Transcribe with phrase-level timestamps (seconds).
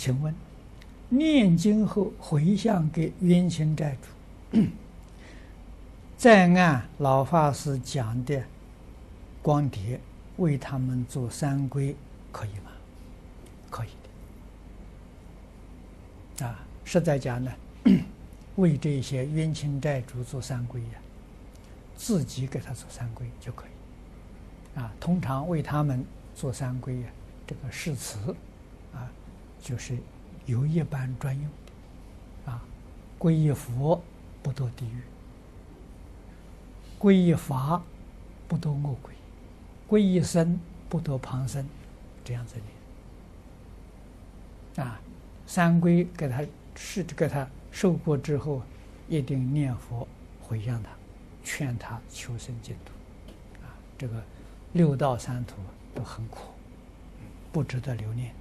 [0.00, 0.34] 请问，
[1.10, 3.94] 念经后回向给冤亲债
[4.50, 4.58] 主，
[6.16, 8.42] 再按老法师讲的
[9.42, 10.00] 光碟
[10.38, 11.94] 为他们做三皈，
[12.32, 12.70] 可以吗？
[13.68, 13.88] 可以
[16.38, 16.46] 的。
[16.46, 17.52] 啊，实在讲呢，
[18.56, 20.98] 为这些冤亲债主做三皈呀，
[21.94, 24.80] 自己给他做三皈就可以。
[24.80, 26.02] 啊，通常为他们
[26.34, 27.08] 做三皈呀，
[27.46, 28.34] 这个誓词
[28.94, 29.12] 啊。
[29.70, 29.96] 就是
[30.46, 32.60] 有一般专用的，啊，
[33.20, 34.02] 皈依佛
[34.42, 35.00] 不堕地狱，
[36.98, 37.80] 皈依法
[38.48, 39.14] 不堕恶鬼，
[39.88, 41.64] 皈依僧不堕旁生，
[42.24, 42.56] 这样子
[44.74, 44.82] 的。
[44.82, 45.00] 啊，
[45.46, 46.44] 三皈给他
[46.74, 48.60] 是给他受过之后，
[49.08, 50.08] 一定念佛
[50.42, 50.90] 回向他，
[51.44, 52.92] 劝他求生净土。
[53.64, 54.20] 啊，这个
[54.72, 55.54] 六道三途
[55.94, 56.48] 都很苦，
[57.52, 58.34] 不值得留念。